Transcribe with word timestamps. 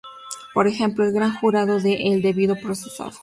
Por 0.55 0.65
ejemplo, 0.65 1.05
el 1.05 1.11
Gran 1.13 1.35
Jurado 1.35 1.77
y 1.77 2.11
el 2.11 2.23
"debido 2.23 2.55
proceso". 2.55 3.11